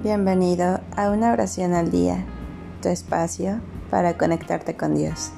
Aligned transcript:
Bienvenido 0.00 0.80
a 0.96 1.10
una 1.10 1.32
oración 1.32 1.74
al 1.74 1.90
día, 1.90 2.24
tu 2.80 2.88
espacio 2.88 3.60
para 3.90 4.16
conectarte 4.16 4.76
con 4.76 4.94
Dios. 4.94 5.32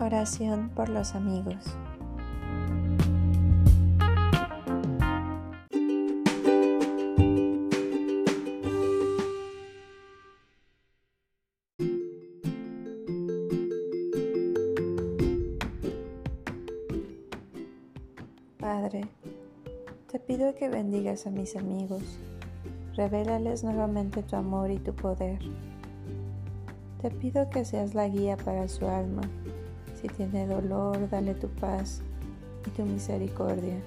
Oración 0.00 0.70
por 0.76 0.88
los 0.90 1.16
amigos. 1.16 1.76
Padre, 18.68 19.08
te 20.12 20.18
pido 20.18 20.54
que 20.54 20.68
bendigas 20.68 21.26
a 21.26 21.30
mis 21.30 21.56
amigos, 21.56 22.02
revélales 22.96 23.64
nuevamente 23.64 24.22
tu 24.22 24.36
amor 24.36 24.70
y 24.70 24.76
tu 24.76 24.94
poder. 24.94 25.38
Te 27.00 27.10
pido 27.10 27.48
que 27.48 27.64
seas 27.64 27.94
la 27.94 28.06
guía 28.08 28.36
para 28.36 28.68
su 28.68 28.86
alma. 28.86 29.22
Si 29.98 30.08
tiene 30.08 30.46
dolor, 30.46 31.08
dale 31.08 31.34
tu 31.34 31.48
paz 31.48 32.02
y 32.66 32.70
tu 32.72 32.82
misericordia. 32.82 33.80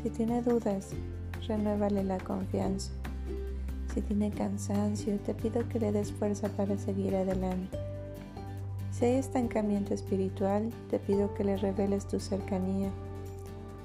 Si 0.00 0.10
tiene 0.10 0.42
dudas, 0.42 0.90
renuévale 1.48 2.04
la 2.04 2.18
confianza. 2.18 2.92
Si 3.92 4.00
tiene 4.00 4.30
cansancio, 4.30 5.18
te 5.18 5.34
pido 5.34 5.68
que 5.68 5.80
le 5.80 5.90
des 5.90 6.12
fuerza 6.12 6.48
para 6.50 6.78
seguir 6.78 7.16
adelante. 7.16 7.76
Si 8.92 9.06
hay 9.06 9.14
estancamiento 9.16 9.92
espiritual, 9.92 10.70
te 10.88 11.00
pido 11.00 11.34
que 11.34 11.42
le 11.42 11.56
reveles 11.56 12.06
tu 12.06 12.20
cercanía 12.20 12.92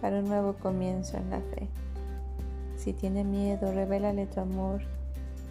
para 0.03 0.19
un 0.19 0.27
nuevo 0.27 0.51
comienzo 0.55 1.15
en 1.15 1.29
la 1.29 1.39
fe. 1.39 1.69
Si 2.75 2.91
tiene 2.91 3.23
miedo, 3.23 3.71
revélale 3.71 4.25
tu 4.25 4.41
amor 4.41 4.81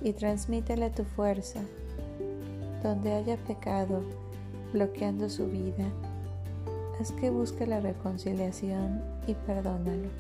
y 0.03 0.13
transmítele 0.13 0.91
tu 0.91 1.05
fuerza. 1.05 1.61
Donde 2.83 3.15
haya 3.15 3.39
pecado 3.39 4.03
bloqueando 4.75 5.31
su 5.31 5.47
vida, 5.47 5.87
haz 7.01 7.13
que 7.13 7.31
busque 7.31 7.67
la 7.67 7.81
reconciliación 7.81 9.01
y 9.27 9.33
perdónalo. 9.33 10.11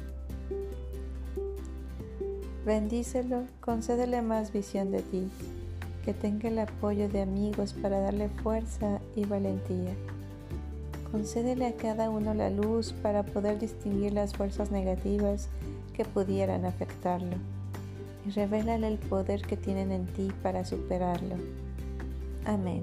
Bendícelo, 2.64 3.42
concédele 3.60 4.22
más 4.22 4.50
visión 4.50 4.92
de 4.92 5.02
ti, 5.02 5.28
que 6.06 6.14
tenga 6.14 6.48
el 6.48 6.58
apoyo 6.58 7.06
de 7.10 7.20
amigos 7.20 7.74
para 7.74 8.00
darle 8.00 8.30
fuerza 8.30 8.98
y 9.14 9.26
valentía. 9.26 9.92
Concédele 11.12 11.66
a 11.66 11.76
cada 11.76 12.08
uno 12.08 12.32
la 12.32 12.48
luz 12.48 12.94
para 13.02 13.22
poder 13.22 13.58
distinguir 13.58 14.14
las 14.14 14.32
fuerzas 14.34 14.70
negativas 14.70 15.50
que 15.92 16.06
pudieran 16.06 16.64
afectarlo 16.64 17.36
y 18.26 18.30
revélale 18.30 18.88
el 18.88 18.98
poder 18.98 19.42
que 19.42 19.58
tienen 19.58 19.92
en 19.92 20.06
ti 20.06 20.32
para 20.42 20.64
superarlo. 20.64 21.36
Amén. 22.46 22.82